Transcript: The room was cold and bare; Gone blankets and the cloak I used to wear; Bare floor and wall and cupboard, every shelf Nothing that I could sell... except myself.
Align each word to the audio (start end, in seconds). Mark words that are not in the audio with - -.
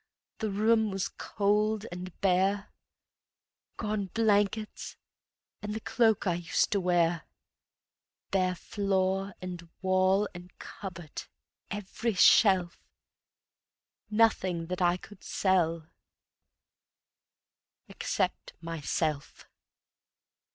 The 0.39 0.49
room 0.49 0.89
was 0.89 1.09
cold 1.09 1.85
and 1.91 2.11
bare; 2.21 2.71
Gone 3.77 4.07
blankets 4.07 4.97
and 5.61 5.75
the 5.75 5.79
cloak 5.79 6.25
I 6.25 6.33
used 6.33 6.71
to 6.71 6.79
wear; 6.79 7.27
Bare 8.31 8.55
floor 8.55 9.35
and 9.43 9.69
wall 9.83 10.27
and 10.33 10.57
cupboard, 10.57 11.25
every 11.69 12.15
shelf 12.15 12.79
Nothing 14.09 14.65
that 14.69 14.81
I 14.81 14.97
could 14.97 15.23
sell... 15.23 15.85
except 17.87 18.53
myself. 18.59 19.45